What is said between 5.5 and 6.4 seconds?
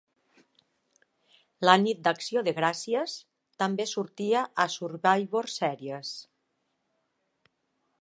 Series.